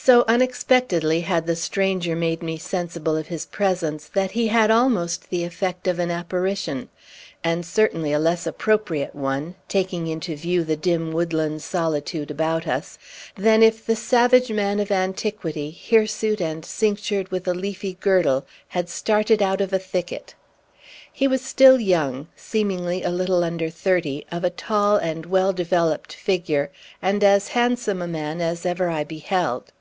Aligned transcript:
So 0.00 0.24
unexpectedly 0.28 1.22
had 1.22 1.46
the 1.48 1.56
stranger 1.56 2.14
made 2.14 2.40
me 2.40 2.56
sensible 2.56 3.16
of 3.16 3.26
his 3.26 3.44
presence, 3.44 4.06
that 4.06 4.30
he 4.30 4.46
had 4.46 4.70
almost 4.70 5.28
the 5.28 5.42
effect 5.42 5.88
of 5.88 5.98
an 5.98 6.08
apparition; 6.10 6.88
and 7.42 7.66
certainly 7.66 8.12
a 8.12 8.20
less 8.20 8.46
appropriate 8.46 9.12
one 9.14 9.56
(taking 9.66 10.06
into 10.06 10.36
view 10.36 10.62
the 10.62 10.76
dim 10.76 11.10
woodland 11.12 11.62
solitude 11.62 12.30
about 12.30 12.64
us) 12.68 12.96
than 13.34 13.60
if 13.60 13.84
the 13.84 13.96
salvage 13.96 14.52
man 14.52 14.78
of 14.78 14.92
antiquity, 14.92 15.72
hirsute 15.72 16.40
and 16.40 16.62
cinctured 16.64 17.30
with 17.32 17.46
a 17.48 17.52
leafy 17.52 17.94
girdle, 17.94 18.46
had 18.68 18.88
started 18.88 19.42
out 19.42 19.60
of 19.60 19.72
a 19.72 19.80
thicket. 19.80 20.34
He 21.12 21.26
was 21.26 21.42
still 21.42 21.80
young, 21.80 22.28
seemingly 22.36 23.02
a 23.02 23.10
little 23.10 23.42
under 23.42 23.68
thirty, 23.68 24.24
of 24.30 24.44
a 24.44 24.50
tall 24.50 24.96
and 24.96 25.26
well 25.26 25.52
developed 25.52 26.12
figure, 26.14 26.70
and 27.02 27.24
as 27.24 27.48
handsome 27.48 28.00
a 28.00 28.06
man 28.08 28.40
as 28.40 28.64
ever 28.64 28.88
I 28.88 29.02
beheld. 29.02 29.72